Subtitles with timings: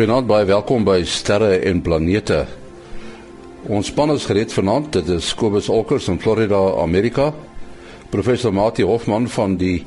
[0.00, 2.38] Goeienaand, baie welkom by Sterre en Planete.
[3.68, 4.94] Ons span is gereed vanaand.
[4.96, 7.26] Dit is Kobus Olkers in Florida, Amerika.
[8.08, 9.82] Professor Mati Hofman van die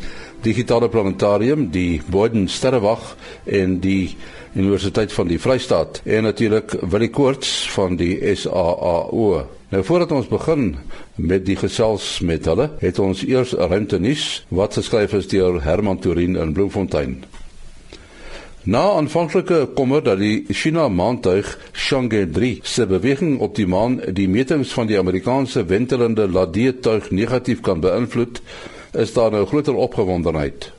[0.45, 3.15] Digitale Planetarium, die Boden Sterrewag
[3.49, 4.13] en die
[4.53, 9.47] Universiteit van die Vrystaat en natuurlik Willie Koorts van die SAAO.
[9.73, 10.75] Nou voordat ons begin
[11.15, 15.63] met die gesels met hulle, het ons eers 'n ruimte nuus wat geskryf is deur
[15.63, 17.23] Herman Turin in Bloemfontein.
[18.63, 24.29] Na aanvanklike kommer dat die China maantuig Chang'e 3 se beweging op die maan die
[24.31, 28.39] metings van die Amerikaanse wentelende Ladie-tuig negatief kan beïnvloed,
[28.95, 30.69] is daar nou groter opgewondenheid.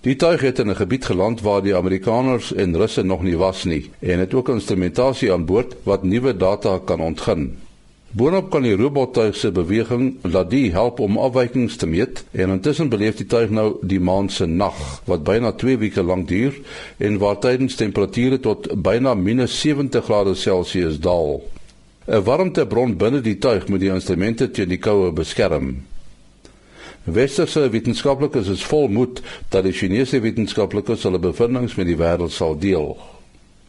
[0.00, 3.64] Die tuig het in 'n gebied geland waar die Amerikaners en Russe nog nie was
[3.64, 7.67] nie en het ook instrumentasie aan boord wat nuwe data kan ontgin.
[8.16, 12.88] Boonop kan die robottuig se beweging laat die help om afwykings te meet en intussen
[12.88, 16.56] beleef die tuig nou die maan se nag wat byna 2 weke lank duur
[17.04, 21.42] en waar tydens temperature tot byna -70°C daal.
[22.08, 25.84] 'n Warmtebron binne die tuig moet die instrumente teen die koue beskerm.
[27.04, 32.96] Westerse wetenskaplikes is volmoed dat die Chinese wetenskaplikes hulle bevindinge met die wêreld sal deel.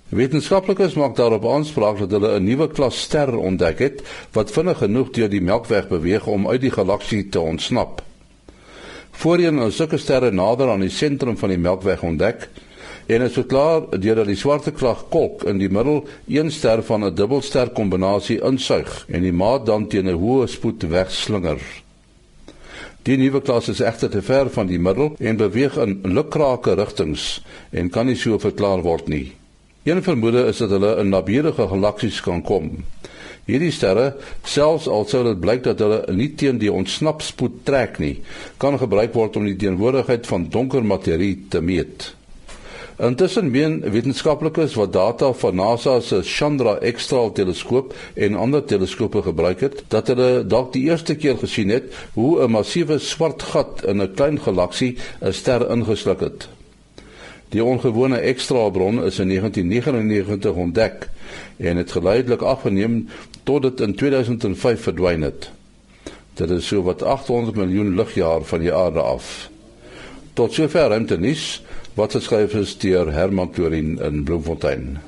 [0.09, 4.01] Wetenskaplikes maak daarop aanspraak dat hulle 'n nuwe klas ster ontdek het
[4.33, 8.01] wat vinnig genoeg deur die Melkweg beweeg om uit die galaksie te ontsnap.
[9.11, 12.49] Voorheen is sulke sterre nader aan die sentrum van die Melkweg ontdek
[13.05, 17.15] en is verklaar deurdat die swarte krag kolk in die middel een ster van 'n
[17.15, 21.59] dubbelster kombinasie insuig en die maat dan teen 'n hoë spoed wegslinger.
[23.03, 27.43] Die nuwe klas is egter te ver van die middel en beweeg in lukrake rigtings
[27.69, 29.38] en kan nie so verklaar word nie.
[29.83, 32.71] Een vermoede is dat hulle in naburige galaksies kan kom.
[33.47, 34.11] Hierdie sterre,
[34.43, 38.19] selfs al sou dit blyk dat hulle nie teen die ontsnapspoed trek nie,
[38.61, 42.11] kan gebruik word om die teenwoordigheid van donker materie te meet.
[42.99, 49.63] Intussen meen wetenskaplikes wat data van NASA se Chandra X-straal teleskoop en ander teleskope gebruik
[49.63, 51.87] het, dat hulle dalk die eerste keer gesien het
[52.19, 56.49] hoe 'n massiewe swart gat in 'n klein galaksie 'n ster ingesluk het.
[57.49, 61.09] Die ongewone ekstra bron is in 1999 ontdek
[61.57, 63.07] en het geleidelik afgeneem
[63.43, 65.49] tot dit in 2005 verdwyn het.
[66.37, 69.49] Dit is so wat 800 miljoen ligjaar van die aarde af.
[70.33, 71.63] Tot sover ruimte nuus
[71.97, 74.99] wat geskryf is deur Herman Torin in Bloemfontein.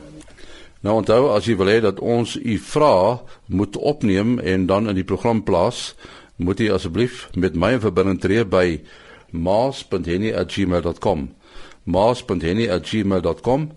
[0.82, 4.98] Nou onthou as jy wil hê dat ons u vra moet opneem en dan in
[4.98, 5.94] die program plaas,
[6.42, 8.82] moet jy asseblief met my in verbinding tree by
[9.30, 11.30] maas.henny@gmail.com
[11.84, 13.72] maas.henny@gmail.com.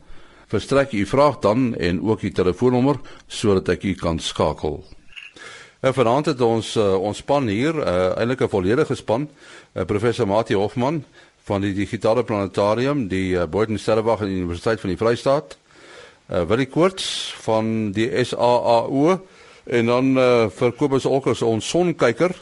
[0.47, 4.85] Verstrek u vraag dan en ook u telefoonnommer sodat ek u kan skakel.
[5.81, 9.29] En vanaand het ons uh, ons span hier, uh, eintlik 'n volledige span,
[9.73, 11.05] uh, professor Mati Hofman
[11.45, 15.59] van die Digitale Planetarium, die uh, Boden Sterrewag aan die Universiteit van die Vrystaat.
[16.31, 19.21] Uh, Willie Koorts van die SAAO
[19.65, 22.33] en dan uh, vir Kobus Olkers ons sonkyker.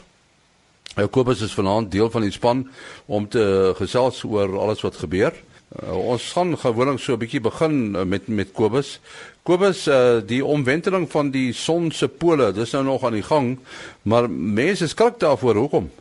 [0.95, 2.63] Uh, Kobus is vanaand deel van die span
[3.05, 5.35] om te gesels oor alles wat gebeur.
[5.73, 8.99] Uh, ons gaan gewoonlik so 'n bietjie begin uh, met met Kobus.
[9.43, 13.59] Kobus, uh, die omwenteling van die son se pole, dis nou nog aan die gang,
[14.01, 15.55] maar mense skrik daarvoor.
[15.55, 15.91] Hoekom?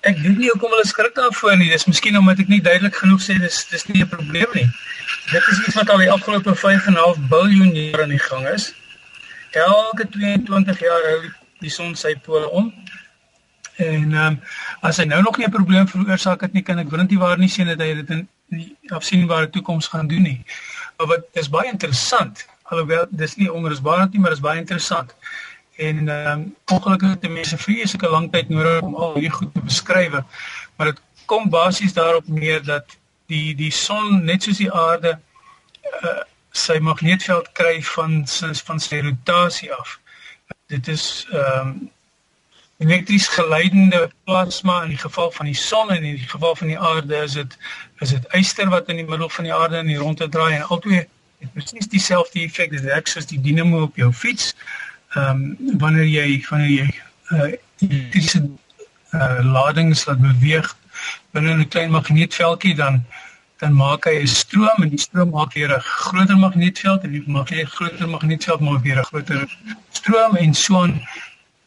[0.00, 1.68] Ek weet nie hoekom hulle skrik daarvoor nie.
[1.68, 4.68] Dis miskien omdat ek nie duidelik genoeg sê dis dis nie 'n probleem nie.
[5.30, 8.72] Dit is iets wat al die afgelope 5.5 miljard jaar aan die gang is.
[9.50, 11.20] Elke 22 jaar hou
[11.60, 12.72] die son sy pole om.
[13.80, 14.40] En ehm um,
[14.80, 17.48] as hy nou nog nie 'n probleem veroorsaak het nie, kan ek nie waar nie
[17.48, 20.44] sien dat hy dit in die afsienbare toekoms gaan doen nie.
[20.96, 25.14] Maar wat is baie interessant, alhoewel dis nie onrusbaar nie, maar is baie interessant.
[25.76, 29.60] En ehm um, ongelukkig het mense vreeslike lang tyd nodig om al hierdie goed te
[29.60, 30.12] beskryf.
[30.76, 35.18] Maar dit kom basies daarop neer dat die die son net soos die aarde
[36.02, 36.20] uh,
[36.50, 38.26] sy magneetveld kry van
[38.64, 39.98] van sy rotasie af.
[40.66, 41.90] Dit is ehm um,
[42.80, 46.78] elektries geleidende plasma in die geval van die son en in die geval van die
[46.78, 47.56] aarde is dit
[47.98, 50.68] is dit yster wat in die middel van die aarde in die rondte draai en
[50.68, 51.02] albei
[51.40, 54.54] het presies dieselfde effek dit werk soos die dinamo op jou fiets.
[55.12, 56.88] Ehm um, wanneer jy wanneer jy
[57.36, 57.52] uh,
[57.84, 58.42] elektriese
[59.12, 60.76] uh, ladings laat beweeg
[61.36, 63.04] binne 'n klein magneetveldjie dan
[63.60, 67.24] dan maak hy 'n stroom en die stroom maak weer 'n groter magneetveld en die
[67.26, 69.58] magneet groter magneetveld maak weer 'n groter
[69.90, 71.02] stroom en so aan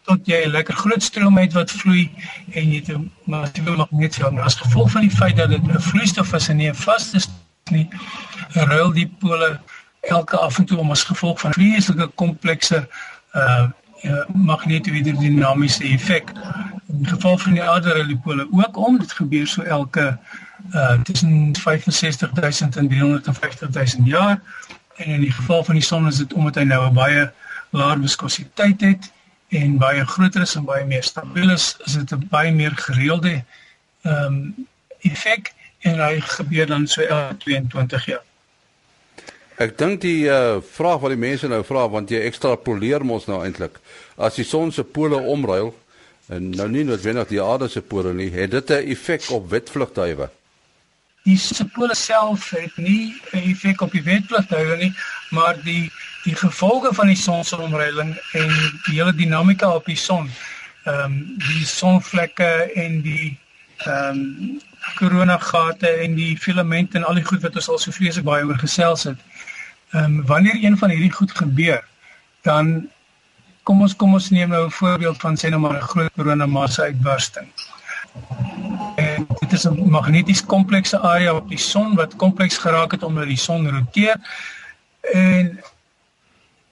[0.03, 2.11] tot jy 'n lekker groot stroom het wat vloei
[2.51, 4.39] en jy het 'n massiewe magneetveld.
[4.39, 7.19] As gevolg van die feit dat dit 'n vloeistof is en nie 'n vaste
[7.71, 7.87] nie,
[8.53, 9.59] ruil die pole
[10.01, 12.87] elke af en toe om as gevolg van vreeslike komplekse
[13.35, 13.67] uh,
[14.03, 16.31] uh magnetohidrodinamiese effek
[16.87, 20.17] In die geval van die aarde pole ook om, dit gebeur so elke
[20.73, 24.41] uh tussen 65000 en 350000 jaar.
[24.95, 27.31] En in die geval van die son is dit omdat hy nou 'n baie
[27.69, 29.11] laer viskositeit het
[29.53, 33.43] en baie groter is en baie meer stabiel is, is dit 'n baie meer gereelde
[34.03, 34.67] ehm um,
[34.99, 38.23] effek en hy gebeur dan so elke 22 jaar.
[39.61, 43.43] Ek dink die uh, vraag wat die mense nou vra want jy ekstrapoleer mos nou
[43.43, 43.77] eintlik
[44.17, 45.73] as die son se pole omruil
[46.33, 50.29] en nou nie noodwendig die aarde se pole nie, het dit 'n effek op wetvlugtuie?
[51.23, 54.93] Die pole self het nie 'n effek op die wetvlugtuie nie,
[55.29, 55.91] maar die
[56.23, 58.51] die gevolge van die son se omruiling en
[58.85, 60.29] die hele dinamika op die son,
[60.83, 63.37] ehm um, die sonvlekke en die
[63.85, 64.61] ehm um,
[64.95, 68.59] koronagate en die filamente en al die goed wat ons al so vreeslik baie oor
[68.59, 69.19] gesels het.
[69.91, 71.83] Ehm um, wanneer een van hierdie goed gebeur,
[72.41, 72.89] dan
[73.63, 76.83] kom ons kom ons neem nou 'n voorbeeld van sê nou maar 'n groot koronamassa
[76.83, 77.47] uitbarsting.
[78.95, 83.27] En dit is 'n magneties komplekse area op die son wat kompleks geraak het omdat
[83.27, 84.17] die son roteer
[85.13, 85.59] en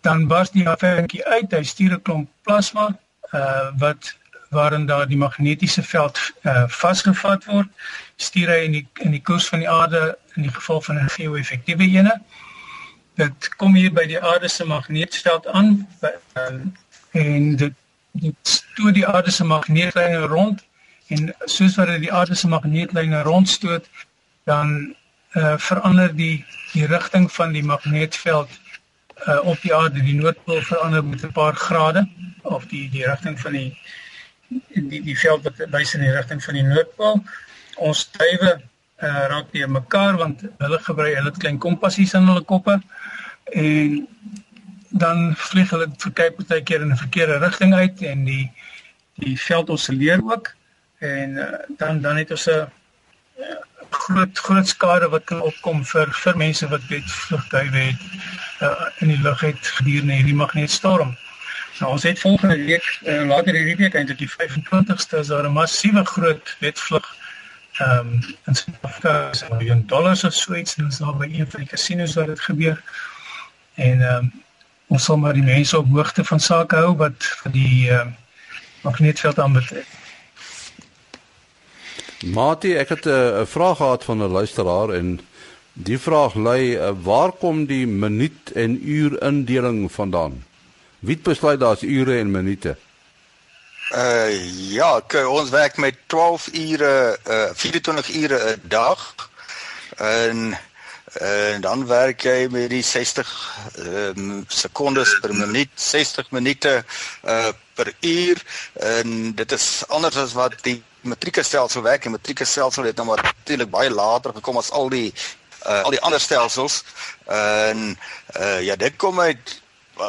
[0.02, 2.98] dan bars die afwerking uit, hy stuur 'n klomp plasma
[3.34, 4.16] uh wat
[4.50, 7.68] waarin daar die magnetiese veld uh vasgevat word,
[8.16, 11.10] stuur hy in die in die koers van die aarde in die geval van 'n
[11.10, 12.22] geo-effektiewe ene.
[13.16, 15.88] Dit kom hier by die aarde se magneetveld aan
[16.34, 16.74] um,
[17.12, 17.74] en dit
[18.12, 20.66] dit stoot die aarde se magneetlyne rond
[21.08, 23.88] en soos wat dit die aarde se magneetlyne rondstoot
[24.44, 24.96] dan
[25.32, 28.60] uh, verander die die rigting van die magneetveld
[29.28, 32.08] uh, op die aarde die noordpool verander met 'n paar grade
[32.42, 33.78] of die die rigting van die
[34.68, 37.24] die die veld wat wys in die rigting van die noordpool.
[37.76, 38.62] Ons duwe
[39.02, 42.82] uh, raak die mekaar want hulle gebruik hulle klein kompassies in hulle koppe
[43.46, 44.08] en
[44.90, 48.52] dan vlieg hulle verkyk baie keer in 'n verkeerde rigting uit en die
[49.16, 50.56] die veld osilleer ook.
[51.00, 51.48] En uh,
[51.78, 52.66] dan dan het ons 'n uh,
[53.90, 58.00] groot groot skade wat kan opkom vir vir mense wat weet vlugtuie het
[58.62, 61.18] uh, in die lug het gedurende hierdie magneetstorm.
[61.80, 65.54] Nou ons het volgende week uh, later hierdie week eintlik die 25ste is daar 'n
[65.54, 67.08] massiewe groot wetvlug
[67.82, 71.26] ehm um, in Suid-Afrika is 'n miljoen dollars of so iets en ons daar by
[71.26, 72.84] een van die casinos waar dit gebeur.
[73.74, 74.44] En ehm um,
[74.88, 78.14] ons sal maar die mense op hoogte van sake hou wat vir die ehm uh,
[78.82, 79.88] magneetveld aanbetref.
[82.26, 85.20] Mati, ek het 'n uh, vraag gehad van 'n luisteraar en
[85.74, 90.44] die vraag lui: uh, Waar kom die minuut en uur indeling vandaan?
[91.00, 92.78] Wie besluit daar's ure en minute?
[93.96, 94.32] Uh
[94.72, 99.16] ja, okay, ons werk met 12 ure uh 24 ure 'n dag.
[99.98, 100.58] En
[101.20, 106.84] en dan werk jy met die 60 um, sekondes per minuut, 60 minute
[107.24, 108.42] uh per uur
[108.74, 112.02] en dit is anders as wat die metrieke stelsel werk.
[112.02, 115.14] Die metrieke stelsel het nou maar natuurlik baie later gekom as al die
[115.66, 116.84] uh al die ander stelsels.
[117.26, 117.98] En
[118.40, 119.62] uh ja, dit kom uit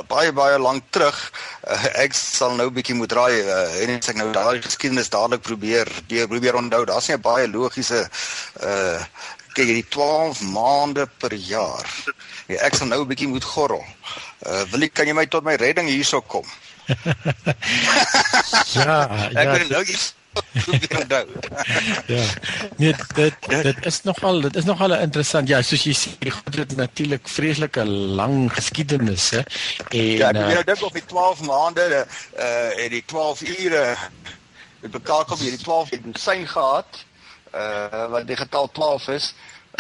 [0.09, 1.19] baie baie lank terug.
[1.69, 5.43] Uh, ek sal nou 'n bietjie moet raai uh, en ek nou daai geskiedenis dadelik
[5.43, 6.85] probeer probeer onthou.
[6.85, 8.09] Daar's nie 'n baie logiese
[8.63, 9.01] uh
[9.53, 11.85] kyk jy die 12 maande per jaar.
[12.49, 13.85] Ja, ek sal nou 'n bietjie moet gorrel.
[14.47, 16.47] Uh wil ek kan jy my tot my redding hierso kom?
[18.79, 18.97] ja,
[19.43, 19.55] ek ja.
[19.55, 20.15] Ek nou iets
[22.07, 22.25] ja.
[22.77, 25.49] Nee, dit dit is nogal dit is nogal interessant.
[25.49, 27.85] Ja, soos jy sê, die goed het natuurlik vreeslike
[28.19, 33.43] lang geskiedenisse en Ja, ek nou dink op die 12 maande uh en die 12
[33.49, 33.85] ure
[34.83, 37.03] het bekakel by die 12 het sy gehad
[37.55, 39.35] uh wat die getal 12 is.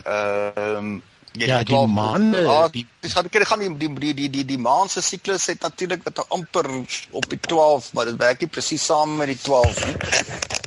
[0.04, 1.00] Ehm uh,
[1.33, 4.59] Ja, die maande, ah, die dis gaan kyk gaan die die die die die, die
[4.61, 6.69] maan se siklus het natuurlik wat amper
[7.11, 9.97] op die 12, maar dit werk nie presies saam met die 12 nie.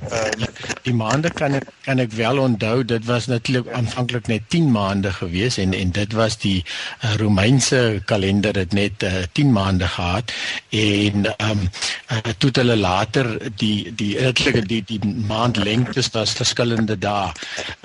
[0.09, 0.49] Ehm uh,
[0.85, 5.13] die maande kan ek kan ek wel onthou, dit was natuurlik aanvanklik net 10 maande
[5.13, 9.87] gewees en en dit was die uh, Romeinse kalender het net uh, eh, 10 maande
[9.95, 10.33] gehad
[10.69, 11.63] en ehm um,
[12.09, 13.31] uh, toe hulle later
[13.61, 17.31] die die eintlik die die maand lengtes was verskillende dae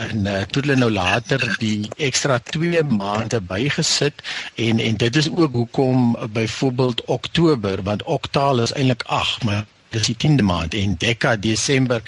[0.09, 4.23] en uh, toe hulle nou later die ekstra 2 2 maande bygesit
[4.55, 10.07] en en dit is ook hoekom byvoorbeeld Oktober want Oktaal is eintlik 8 maar dis
[10.07, 12.03] die 10de maand en Deka Desember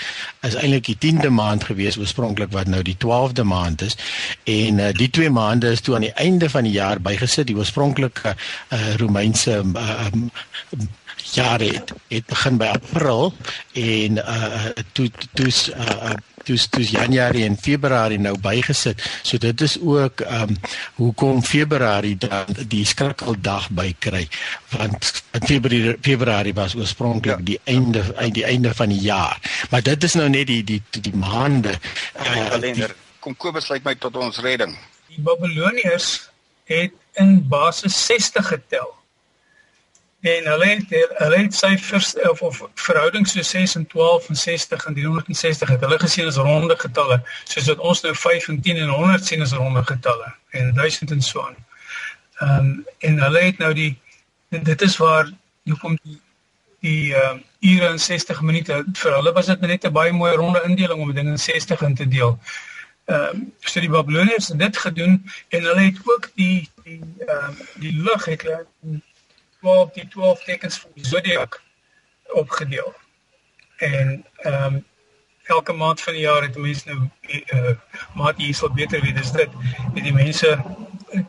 [0.47, 3.97] is eintlik die 10de maand gewees oorspronklik wat nou die 12de maand is.
[4.45, 7.47] En uh, die twee maande is toe aan die einde van die jaar bygesit.
[7.51, 10.31] Die oorspronklike uh, Romeinse uh, um,
[11.35, 13.33] jare het, het begin by April
[13.79, 16.13] en uh toe toe uh
[16.47, 19.03] dis dis Januarie en Februarie nou bygesit.
[19.23, 20.57] So dit is ook ehm um,
[20.95, 24.29] hoekom Februarie dan die skrikkeldag bykry
[24.75, 27.45] want Februarie Februarie was oorspronklik ja.
[27.45, 29.39] die einde uit die einde van die jaar.
[29.71, 32.95] Maar dit is nou net die die die, die maande uh, kalender.
[33.23, 34.75] Kom Kobus lyk my tot ons redding.
[35.13, 36.31] Die Babiloniërs
[36.65, 39.02] het in basis 60 getel.
[40.23, 44.85] En hulle het hulle het syfers of, of verhoudings so 6 en 12 en 60
[44.87, 48.83] en 360 het hulle gesien as ronde getalle, soos wat ons nou 5 en 10
[48.85, 51.59] en 100 sien as ronde getalle en 1000 en so aan.
[52.39, 53.99] Ehm um, en hulle het nou die
[54.49, 55.31] dit is waar
[55.65, 56.21] hoekom die
[56.87, 60.33] die ehm uh, ure en 60 minute vir hulle was dit net 'n baie mooi
[60.39, 62.39] ronde indeling om dinge in 60 in te deel.
[63.05, 67.49] Ehm um, so die Babiloniërs het dit gedoen en hulle het ook die die ehm
[67.49, 68.67] um, die lig het hulle
[69.63, 71.61] 12 die 12 tekens van die zodiac
[72.43, 72.95] opgedeel.
[73.77, 74.85] En ehm um,
[75.43, 77.75] elke maand van die jaar het mense nou eh uh,
[78.15, 79.51] maat hier sal beter weet dis dit.
[79.95, 80.55] En die mense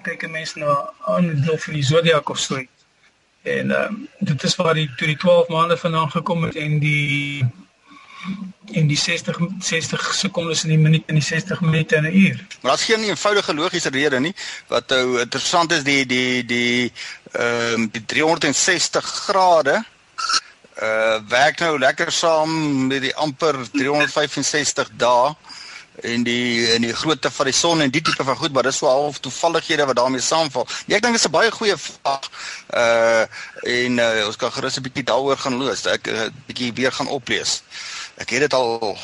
[0.01, 2.55] kyk mense na aan die deel van die zodiac of so.
[2.55, 6.79] En ehm um, dit is waar die toe die 12 maande vandaan gekom het en
[6.79, 7.45] die
[8.71, 12.35] in die 60 60 sekondes in die minuut en die 60 minute in 'n uur.
[12.35, 14.35] Maar daar's geen eenvoudige logiese rede nie.
[14.67, 16.91] Wat nou interessant is die die die
[17.33, 19.83] ehm die 360 grade
[20.81, 25.35] uh werk nou lekker saam met die amper 365 dae
[26.01, 28.77] en die in die grootte van die son en die tipe van goed, maar dis
[28.81, 30.65] so half toevallighede wat daarmee saamval.
[30.87, 32.29] Ja, ek dink dit is 'n baie goeie vraag.
[32.73, 33.25] Uh
[33.61, 35.85] en uh, ons kan gerus 'n bietjie daaroor gaan loos.
[35.85, 37.61] Ek 'n uh, bietjie weer gaan oplees.
[38.17, 38.97] Ek het dit al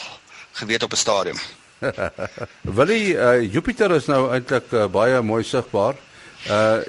[0.51, 1.39] geweet op 'n stadium.
[2.77, 5.95] Willie, uh, Jupiter is nou eintlik uh, baie mooi sigbaar.
[6.47, 6.79] Uh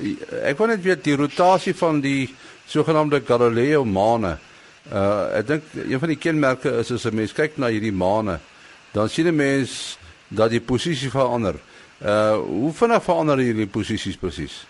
[0.46, 2.28] ek wou net weet die rotasie van die
[2.70, 4.36] sogenaamde Galileo maane.
[4.92, 8.38] Uh ek dink een van die kenmerke is as 'n mens kyk na hierdie maane,
[8.92, 11.56] dan sien 'n mens dat die posisie verander.
[11.98, 14.66] Uh hoe vinnig verander hierdie posisies presies?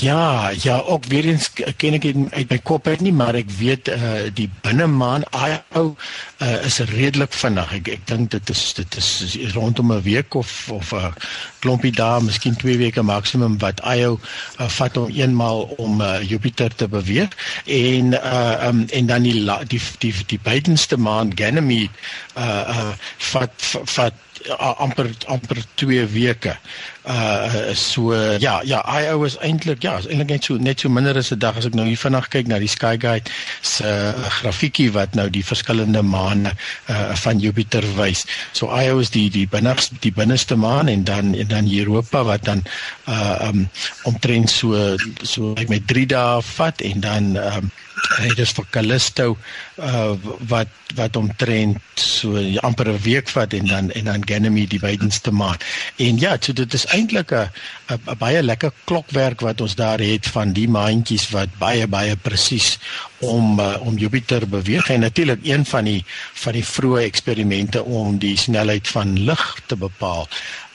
[0.00, 3.50] Ja, ja, ook weer eens ken ek dit uit my kop uit nie, maar ek
[3.58, 5.96] weet uh die binnemaan Io
[6.42, 7.72] uh is redelik vinnig.
[7.80, 11.12] Ek ek dink dit is dit is, is rondom 'n week of of 'n
[11.60, 14.20] klompie dae, miskien 2 weke maksimum wat Io
[14.60, 17.34] uh, vat om eenmaal om uh, Jupiter te beweeg
[17.66, 21.92] en uh um, en dan die die die, die buitenste maan Ganymede
[22.36, 22.92] uh uh
[23.32, 23.52] vat
[23.84, 24.14] vat
[24.56, 26.56] amper amper 2 weke.
[27.08, 31.16] Uh so ja, ja, IO is eintlik ja, is eintlik net so net so minder
[31.16, 33.30] as 'n dag as ek nou hier vinnig kyk na die Sky Guide
[33.62, 36.52] se uh, grafiekie wat nou die verskillende maane
[36.92, 38.26] uh van Jupiter wys.
[38.52, 42.44] So IO is die die binnigste die binneste maan en dan en dan Europa wat
[42.44, 42.62] dan
[43.08, 43.68] uh um
[44.04, 47.72] omtrent so so met 3 dae vat en dan um
[48.18, 49.36] hy dis vir Callisto
[49.78, 50.14] uh
[50.50, 55.30] wat wat omtrent so amper 'n week vat en dan en dan Ganymede die buitenste
[55.32, 55.56] maan.
[55.96, 60.52] En ja, so dit is eintlik 'n baie lekker klokwerk wat ons daar het van
[60.52, 62.78] die maandjies wat baie baie presies
[63.18, 66.04] om uh, om Jupiter beweeg en natuurlik een van die
[66.42, 70.28] van die vroeë eksperimente om die snelheid van lig te bepaal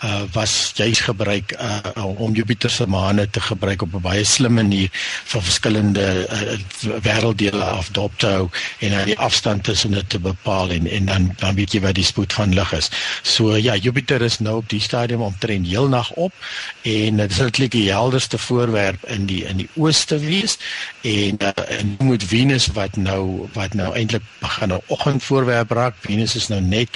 [0.03, 4.53] uh, was juis gebruik uh, om Jupiter se maane te gebruik op 'n baie slim
[4.53, 4.89] manier
[5.31, 10.19] vir verskillende uh, wêrelddele af dop te hou en dan die afstand tussen dit te
[10.19, 12.89] bepaal en en dan dan weet jy wat die spoed van lig is.
[13.21, 16.33] So ja, Jupiter is nou op die stadium omtrent heelnag op
[16.81, 20.57] en dit is eintlik die helderste voorwerp in die in die ooste wees
[21.01, 25.95] en en moet Venus wat nou wat nou eintlik begin 'n oggendvoorwerp raak.
[25.99, 26.89] Venus is nou net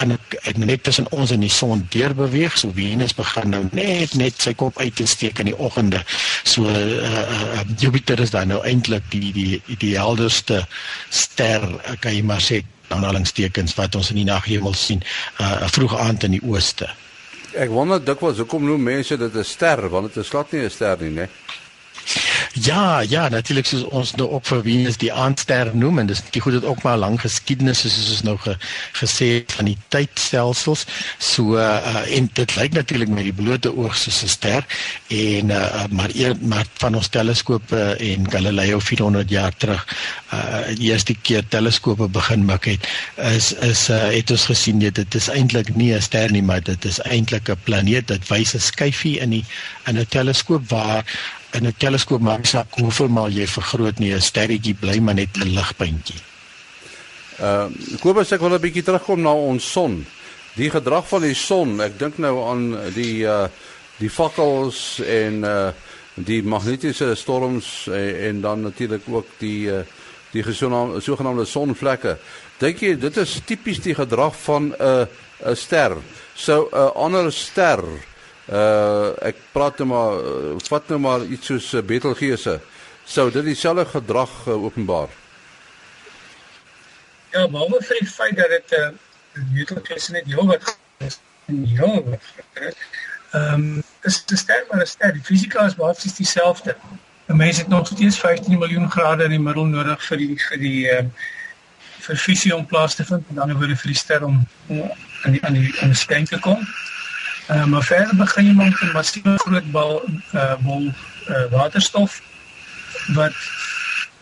[0.00, 4.14] en ek net tussen ons en die son deur beweeg so Venus begin nou net
[4.18, 6.02] net sy kop uit te steek in die oggende.
[6.48, 10.64] So uh, uh, Jupiter is dan nou eintlik die die die helderste
[11.10, 11.66] ster
[12.00, 15.04] kan jy maar sê aanhalingstekens wat ons in die naghemel sien
[15.38, 16.88] uh, vroeg aand in die ooste.
[17.54, 20.70] Ek wonder dikwels hoekom noem mense dit 'n ster want dit is glad nie 'n
[20.70, 21.28] ster nie né
[22.52, 26.42] Ja, ja, natuurlik soos ons nou ook vir Venus die aandster noem en dis die
[26.42, 28.56] goed het ook maar lank geskiedenis soos ons nou ge,
[28.98, 30.82] gesê van die tydstelsels.
[31.22, 34.66] So uh, en dit lyk natuurlik met die blote oog soos 'n ster.
[35.14, 39.86] En uh, maar eer, maar van ons teleskope en Galileo 400 jaar terug
[40.34, 42.86] uh die eerste keer teleskope begin mik het
[43.30, 46.62] is is uh, het ons gesien dit dit is eintlik nie 'n ster nie maar
[46.62, 48.08] dit is eintlik 'n planeet.
[48.08, 49.44] Dit wys 'n skyfie in die
[49.86, 51.04] in 'n teleskoop waar
[51.52, 55.36] in 'n teleskoop maak sak hoeveel maal jy vergroot nie 'n sterretjie bly maar net
[55.36, 56.20] 'n ligpuntjie.
[57.38, 60.06] Ehm uh, Kobus ek wil 'n bietjie terugkom na ons son.
[60.56, 63.48] Die gedrag van die son, ek dink nou aan die uh
[63.98, 65.72] die fakkels en uh
[66.14, 69.82] die magnetiese storms en, en dan natuurlik ook die uh
[70.32, 72.18] die sogenaamde sonvlekke.
[72.58, 75.06] Dink jy dit is tipies die gedrag van 'n uh,
[75.50, 75.96] 'n ster?
[76.34, 78.09] So 'n ander ster uh
[78.50, 82.58] ek praat nou maar uh, vat nou maar iets soos uh, Betelgeuse.
[83.04, 85.08] Sou dit dieselfde gedrag uh, openbaar?
[87.30, 88.90] Ja, behalwe vir die feit dat dit uh
[89.54, 90.72] neutrale is net heel wat
[91.06, 92.26] is en heel wat.
[93.30, 95.12] Ehm um, is die ster maar 'n ster.
[95.12, 96.74] Die fisika is basies dieselfde.
[97.28, 100.58] 'n Mens het nog steeds 15 miljoen grade in die middel nodig vir die vir
[100.58, 101.28] die ehm uh,
[102.00, 104.90] vir fusie om plaas te vind en dan oor vir die ster om, om
[105.22, 106.66] aan die aan die aan die skyn te kom.
[107.50, 110.02] Uh, maar verder begin jy met 'n massiewe groot bal
[110.34, 112.20] uh, bol uh, waterstof
[113.16, 113.34] wat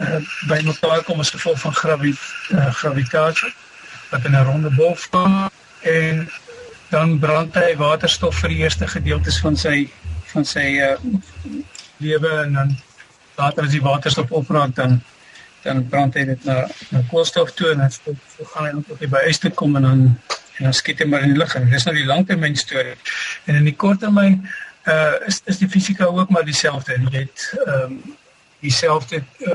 [0.00, 2.14] uh, by mekaar kom as gevolg van gravi
[2.50, 3.52] uh, gravitasie
[4.10, 6.30] wat in 'n ronde bol staan en
[6.88, 9.90] dan brand hy waterstof vir die eerste gedeeltes van sy
[10.32, 10.96] van sy uh,
[11.96, 12.76] lewe en dan
[13.36, 15.00] later as die waterstof opbrand dan
[15.62, 18.16] dan brand hy dit na na koolstof toe en dan so
[18.54, 20.04] gaan hy tot by huis toe kom en dan
[20.58, 22.96] en dan skiet hy maar in die lug en dis nou die langtermyn storie
[23.46, 24.40] en in die korttermyn
[24.88, 28.16] uh is is die fisika ook maar dieselfde en jy het ehm um,
[28.60, 29.54] dieselfde uh,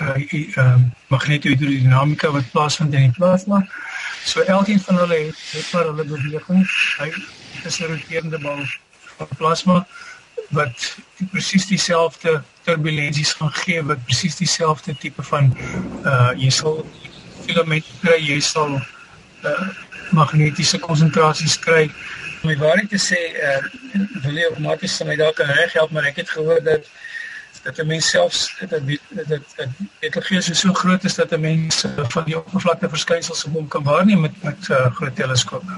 [0.00, 0.74] uh, uh,
[1.06, 3.66] magnetohidrodinamika wat plaasvind in die plasma.
[4.24, 6.66] So elkeen van hulle het, het maar hulle beweging.
[6.98, 7.10] Hy
[7.64, 8.62] is 'n roterende bal
[9.16, 9.86] van plasma
[10.50, 10.96] wat
[11.30, 15.56] presies dieselfde turbulensies gaan gee wat presies dieselfde tipe van
[16.04, 16.86] uh jy sal
[17.46, 18.76] filament kry, jy sal
[19.42, 19.68] uh
[20.12, 21.90] magnetiese konsentrasies kry
[22.42, 23.60] om die waarheid te sê, uh,
[24.24, 26.88] wil jy outomaties my dalk reg help, maar ek het gehoor dat
[27.62, 28.82] dat 'n mens selfs dat dat
[29.26, 29.68] dat
[30.00, 33.68] dit gees so groot is dat 'n mens uh, van die oppervlakte verskynsels op hom
[33.68, 35.72] kan waarneem met met uh, groot teleskope.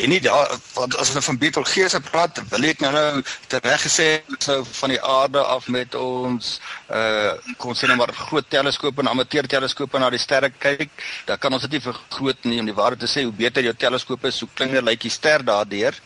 [0.00, 4.06] En nie daar want as ons van Betelgeuse praat, wil ek nou nou tereg gesê
[4.40, 6.54] so van die aarde af met ons
[6.88, 10.92] uh kon sien maar groot teleskope en amateur teleskope na die sterre kyk,
[11.28, 13.74] dan kan ons dit nie vergroot nie om die waarheid te sê hoe beter jou
[13.82, 15.98] teleskope is, hoe kleiner lyk die ster daardeur.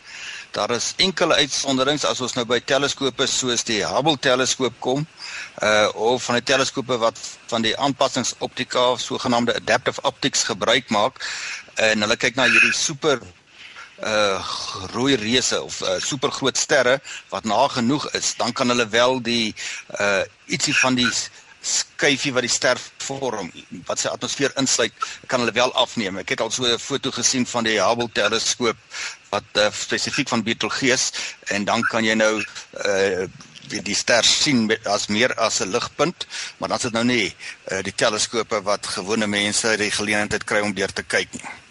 [0.55, 5.07] Daar is enkele uitsonderings as ons nou by teleskope soos die Hubble teleskoop kom,
[5.63, 7.23] uh of van die teleskope wat
[7.53, 11.23] van die aanpassingsoptika of sogenaamde adaptive optics gebruik maak
[11.79, 13.23] en hulle kyk na hierdie super
[14.03, 14.39] uh
[14.93, 19.55] rooi reuse of uh, super groot sterre wat nagenoeg is, dan kan hulle wel die
[19.99, 21.11] uh ietsie van die
[21.65, 23.49] skyfie wat die ster vorm
[23.87, 24.93] wat sy atmosfeer insluit
[25.31, 26.19] kan hulle wel afneem.
[26.21, 28.77] Ek het al so 'n foto gesien van die Hubble teleskoop
[29.31, 31.11] wat uh, spesifiek van Betelgeuse
[31.55, 32.43] en dan kan jy nou
[32.85, 33.27] uh
[33.69, 36.27] die, die ster sien met, as meer as 'n ligpunt,
[36.57, 37.35] maar dan is dit nou nie
[37.71, 41.64] uh, die teleskope wat gewone mense die geleentheid kry om deur te kyk nie.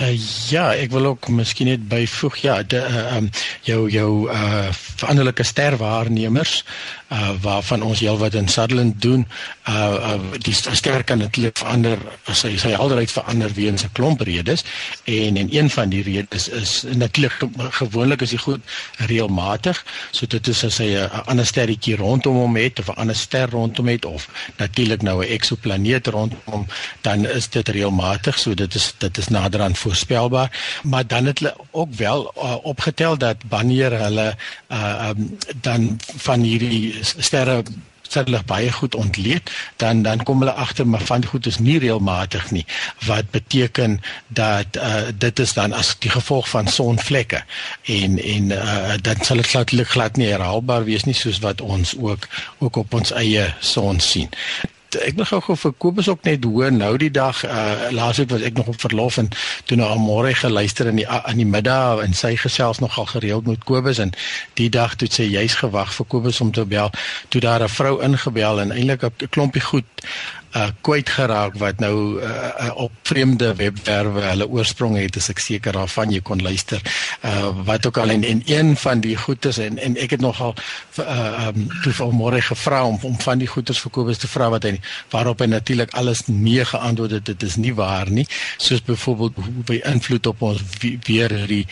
[0.00, 0.12] Uh,
[0.48, 3.30] ja, ek wil ook miskien net byvoeg ja, de uh, um
[3.66, 6.64] jou jou uh veranderlike sterwaarnemers
[7.08, 9.26] uh waarvan ons heelwat in Sutherland doen.
[9.68, 14.20] Uh, uh die ster kan natuurlik verander as hy sy helderheid verander weens 'n klomp
[14.20, 14.64] redes
[15.04, 17.48] en en een van die redes is natuurlik
[17.80, 18.60] gewoonlik is hy goed
[18.96, 19.84] reëlmatig.
[20.10, 23.50] So dit is as hy 'n ander sterretjie rondom hom het of 'n ander ster
[23.50, 26.66] rondom het of natuurlik nou 'n eksoplaneet rondom hom,
[27.00, 28.38] dan is dit reëlmatig.
[28.38, 32.56] So dit is dit is nader aan voorspelbaar, maar dan het hulle ook wel uh,
[32.62, 34.36] opgetel dat wanneer hulle
[34.68, 37.62] uh um, dan van hierdie sterre
[38.08, 42.50] sterre baie goed ontleed, dan dan kom hulle agter maar van goed is nie reëlmatig
[42.50, 42.64] nie,
[43.06, 47.44] wat beteken dat uh dit is dan as die gevolg van sonvlekke.
[47.84, 51.94] En en uh dan sal dit glad glad nie herhaalbaar wees nie soos wat ons
[51.98, 54.28] ook ook op ons eie son sien
[54.96, 58.44] ek wil gou gou vir Kobus ook net hoor nou die dag uh laasweek was
[58.46, 59.28] ek nog op verlof en
[59.68, 63.46] toe nou al môre geluister in die in die middag en sy gesels nogal gereeld
[63.46, 64.14] met Kobus en
[64.60, 66.90] die dag toe sy juis gewag vir Kobus om te bel.
[67.28, 69.84] Toe daar 'n vrou ingebel en eintlik 'n klompie goed
[70.56, 75.42] uh kwyt geraak wat nou uh, uh, op vreemde webwerwe hulle oorsprong het as ek
[75.44, 76.80] seker daarvan jy kon luister.
[77.20, 80.54] Uh wat ook al en, en een van die goedes en en ek het nogal
[81.02, 84.64] uh um toe vanmôre gevra om om van die goedes vir Kobus te vra wat
[84.64, 84.78] hy
[85.12, 88.26] waarop hy natuurlik alles nee geantwoord het dit is nie waar nie.
[88.56, 91.66] Soos byvoorbeeld hoe by invloed op ons weer die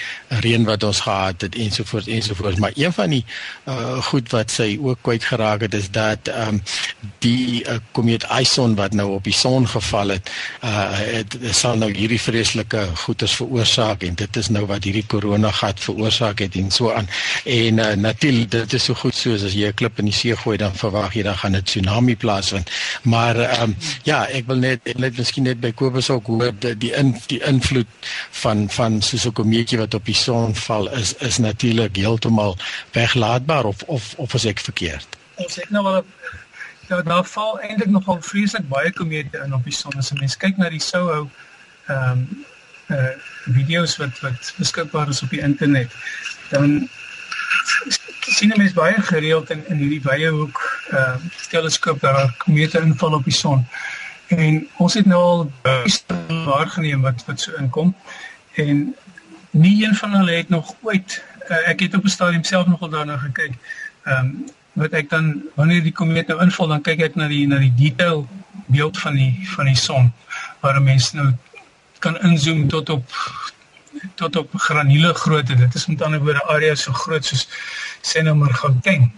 [0.44, 3.24] reën wat ons gehad het ensovoorts ensovoorts maar een van die
[3.64, 6.60] uh goed wat sy ook kwyt geraak het is dat um
[7.24, 10.30] die uh, komeet Ison son wat nou op die son geval het,
[10.64, 15.06] uh het, het sal nou hierdie vreeslike goeters veroorsaak en dit is nou wat hierdie
[15.06, 17.08] korona gat veroorsaak het en so aan.
[17.44, 20.36] En uh, natuurlik dit is so goed soos as jy 'n klip in die see
[20.36, 22.70] gooi dan verwag jy dan gaan 'n tsunami plaasvind.
[23.02, 26.76] Maar ehm um, ja, ek wil net net miskien net by Kobus ook hoor die
[26.76, 27.86] die, in, die invloed
[28.30, 32.56] van van soos 'n komeetjie wat op die son val is is natuurlik heeltemal
[32.92, 35.06] weglaatbaar of of of as ek verkeerd.
[35.36, 36.04] Ons het nou wel
[36.88, 39.96] Ja, daar val eintlik nogal vreeslik baie komete in op die son.
[39.96, 41.30] As 'n mens kyk na die Soho
[41.86, 42.44] ehm um,
[42.86, 45.90] uh video's wat wat beskikbaar is op die internet,
[46.50, 46.88] dan
[48.20, 53.12] sien mense baie gereeld in in hierdie wye hoek ehm uh, teleskoop daar komete inval
[53.12, 53.66] op die son.
[54.26, 55.50] En ons het nou al
[56.44, 57.94] waargeneem wat wat so inkom
[58.54, 58.94] en
[59.50, 62.88] nie een van hulle het nog ooit uh, ek het op 'n stadium self nogal
[62.88, 63.54] daarna gekyk.
[64.02, 67.46] Ehm um, wat ek dan wanneer die komeet nou inval dan kyk ek na die
[67.48, 68.26] na die detail
[68.72, 70.12] beeld van die van die son
[70.60, 71.32] waar 'n mens nou
[71.98, 73.12] kan inzoom tot op
[74.14, 75.54] tot op graniele grootte.
[75.54, 77.48] Dit is met ander woorde areas so groot soos
[78.04, 79.12] sê nou maar Gauteng.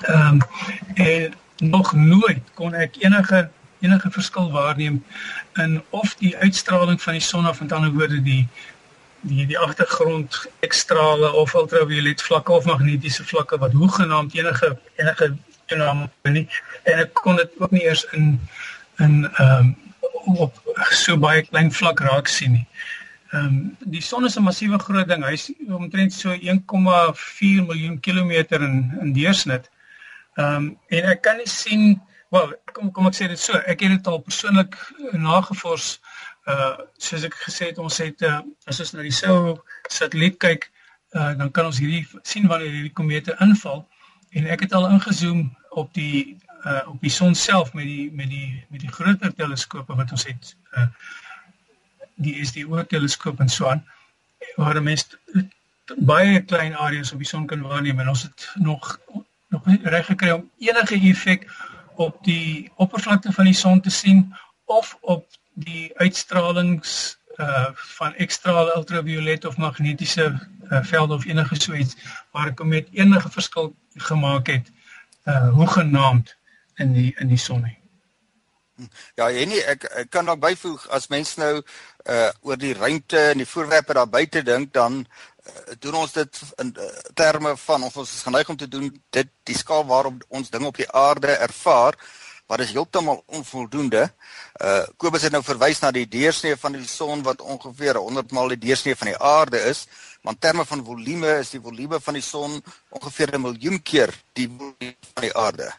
[0.00, 0.40] Ehm um,
[0.94, 5.04] en nog nooit kon ek enige enige verskil waarneem
[5.52, 8.48] in of die uitstraling van die son of met ander woorde die
[9.22, 16.08] die die agtergrond ekstrale of ultraviolet vlakke of magnetiese vlakke wat hoegenaamd enige enige toename
[16.22, 16.48] nie
[16.82, 18.34] en ek kon dit ook nie eers in
[18.98, 19.76] in ehm um,
[20.38, 20.58] op
[20.90, 22.66] so baie klein vlak raak sien nie.
[23.32, 25.24] Ehm um, die son is 'n massiewe groot ding.
[25.24, 29.70] Hy's omtrent so 1,4 miljoen kilometer in in deursnit.
[30.34, 33.80] Ehm um, en ek kan nie sien, wel, kom kom ek sê dit so, ek
[33.80, 34.76] het dit al persoonlik
[35.12, 36.00] nagevors
[36.46, 40.70] uh soos ek gesê het ons het uh, as ons na die sou satelliet kyk
[41.14, 43.84] uh dan kan ons hierdie sien wanneer hierdie komete inval.
[44.32, 48.30] En ek het al ingezoom op die uh op die son self met die met
[48.30, 50.88] die met die groter teleskope wat ons het uh
[52.22, 53.84] die SDO teleskoop en so aan
[54.56, 55.18] waar mense
[55.96, 58.00] baie klein areas op die son kan waarneem.
[58.00, 58.98] En ons het nog
[59.48, 61.46] nog reg gekry om enige effek
[61.94, 65.26] op die oppervlakte van die son te sien of op
[65.72, 71.96] die uitstralings uh van ekstra ultraviolet of magnetiese uh, velde of enige so iets
[72.32, 73.72] waar ek met enige verskil
[74.08, 74.72] gemaak het
[75.24, 76.36] uh hoegenaamd
[76.76, 77.78] in die in die son nie.
[79.14, 83.20] Ja, en nie, ek, ek kan dalk byvoeg as mense nou uh oor die ruimte
[83.32, 87.84] en die voorwerpe daar buite dink dan uh, doen ons dit in uh, terme van
[87.88, 90.90] of ons is geneig om te doen dit die skaal waarop ons dinge op die
[90.90, 91.98] aarde ervaar
[92.46, 94.10] wat is heeltemal onvoldoende.
[94.60, 98.52] Uh Kobus het nou verwys na die deursnee van die son wat ongeveer 100 maal
[98.54, 99.86] die deursnee van die aarde is,
[100.22, 104.14] maar in terme van volume is die volume van die son ongeveer 'n miljoen keer
[104.32, 105.72] die volume van die aarde.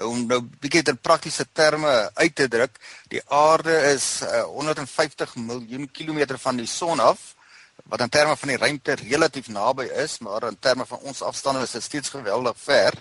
[0.00, 2.78] Nou om nou bietjie in praktiese terme uit te druk,
[3.08, 7.34] die aarde is uh, 150 miljoen kilometer van die son af
[7.90, 11.62] wat in terme van die ruimte relatief naby is, maar in terme van ons afstande
[11.62, 12.94] is dit steeds geweldig ver.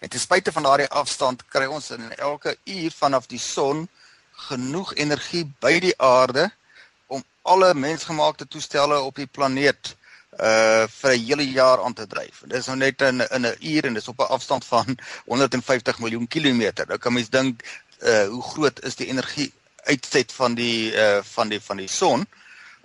[0.00, 3.88] En ten spyte van daardie afstand kry ons in elke uur vanaf die son
[4.48, 6.46] genoeg energie by die aarde
[7.06, 9.92] om alle mensgemaakte toestelle op die planeet
[10.40, 12.40] uh vir 'n hele jaar aan te dryf.
[12.46, 15.98] Dit is nou net in in 'n uur en dis op 'n afstand van 150
[15.98, 16.86] miljoen kilometer.
[16.86, 17.62] Nou kan mens dink
[18.02, 19.52] uh hoe groot is die energie
[19.84, 22.26] uitset van die uh van die van die son.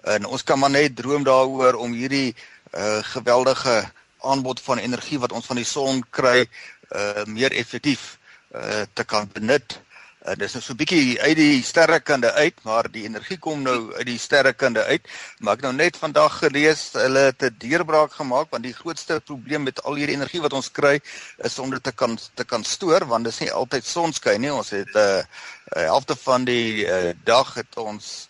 [0.04, 2.36] En ons kan maar net droom daaroor om hierdie
[2.74, 3.92] uh geweldige
[4.26, 6.46] aanbod van energie wat ons van die son kry
[6.92, 8.18] uh meer effektief
[8.54, 9.80] uh te kan benut.
[10.26, 13.94] Uh, dis nou so 'n bietjie uit die sterrekinde uit, maar die energie kom nou
[13.94, 15.06] uit die sterrekinde uit.
[15.40, 19.64] Maar ek nou net vandag gelees hulle het 'n deurbraak gemaak want die grootste probleem
[19.64, 21.00] met al hierdie energie wat ons kry
[21.38, 24.54] is om dit te kan te kan stoor want dis nie altyd sonskyn nie.
[24.54, 28.28] Ons het 'n uh, uh, helfte van die uh, dag het ons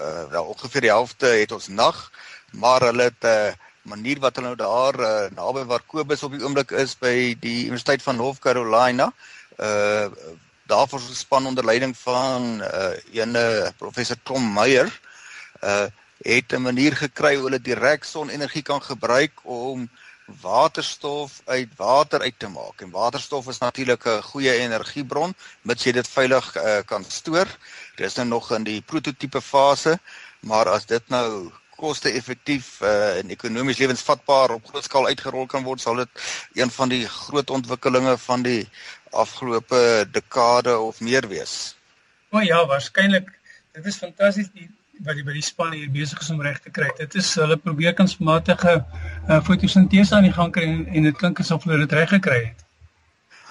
[0.00, 2.10] uh, wel ongeveer die helfte het ons nag,
[2.52, 6.34] maar hulle het 'n uh, manier wat hulle nou daar uh, naby waar Kobus op
[6.34, 9.12] die oomblik is by die Universiteit van North Carolina
[9.56, 10.08] uh
[10.66, 14.90] daarvoor gespan onder leiding van uh ene professor Tom Meyer
[15.62, 15.86] uh
[16.22, 19.88] het 'n manier gekry hoe hulle direk sonenergie kan gebruik om
[20.26, 22.80] waterstof uit water uit te maak.
[22.80, 27.46] En waterstof is natuurlik 'n goeie energiebron mits jy dit veilig uh, kan stoor.
[27.96, 29.98] Dit is nou nog in die prototipe fase,
[30.40, 35.80] maar as dit nou koste-effektief uh, en ekonomies lewensvatbaar op groot skaal uitgerol kan word,
[35.80, 36.26] sal dit
[36.60, 38.62] een van die groot ontwikkelinge van die
[39.10, 41.76] afgelope dekade of meer wees.
[42.30, 43.30] O ja, waarskynlik.
[43.76, 44.68] Dit is fantasties die
[45.04, 46.88] wat die by die span hier besig is om reg te kry.
[46.96, 51.42] Dit is hulle probeer kunsmatige uh, fotosintese aan die gang kry en, en dit klink
[51.42, 52.65] asof hulle dit reg gekry het.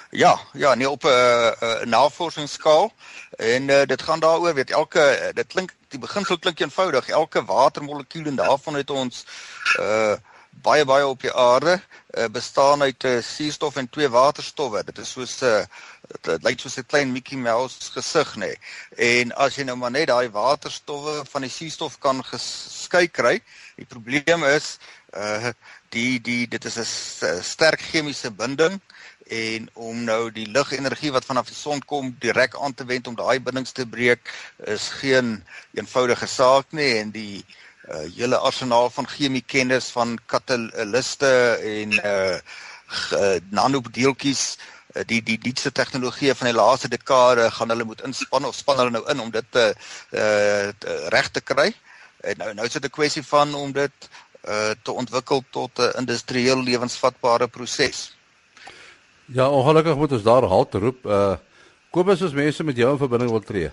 [0.09, 2.93] Ja, ja, nee op 'n uh, uh, navorsingsskaal
[3.35, 7.07] en uh, dit gaan daaroor weet elke uh, dit klink die beginsel klink eenvoudig.
[7.07, 9.25] Elke watermolekuul en daarvan het ons
[9.79, 10.15] uh
[10.65, 14.83] baie baie op die aarde uh, bestaan uit 'n uh, suurstof en twee waterstowwe.
[14.83, 15.65] Dit is soos 'n uh,
[16.21, 18.39] dit lyk soos 'n klein Mickey Mouse gesig nê.
[18.39, 18.57] Nee.
[19.21, 23.41] En as jy nou maar net daai waterstowwe van die suurstof kan geskei kry,
[23.75, 24.77] die probleem is
[25.17, 25.51] uh
[25.89, 28.81] die die dit is 'n sterk chemiese binding
[29.25, 33.15] en om nou die ligenergie wat vanaf die son kom direk aan te wend om
[33.15, 37.45] daai bindings te breek is geen eenvoudige saak nie en die
[37.89, 42.37] uh, hele arsenaal van chemiekennis van katalyste en uh,
[43.49, 44.57] nanodeeltjies
[45.03, 48.93] die die diepste tegnologie van die laaste dekade gaan hulle moet inspann of span hulle
[48.95, 49.73] nou in om dit te
[50.15, 50.71] uh
[51.11, 51.73] reg te kry.
[52.23, 54.09] En nou nou is dit 'n kwessie van om dit
[54.47, 58.15] uh te ontwikkel tot 'n industrieel lewensvatbare proses.
[59.25, 61.05] Ja, ongelukkig moet ons daar halt roep.
[61.05, 61.35] Uh
[61.95, 63.69] Kobus, as mense met jou in verbinding wil tree.